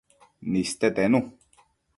[0.51, 1.19] niste tenu